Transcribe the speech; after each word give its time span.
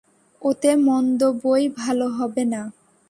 ওতে 0.41 0.71
মন্দ 0.85 1.21
বৈ 1.43 1.63
ভাল 1.77 1.99
হবে 2.17 2.43
না। 2.53 2.61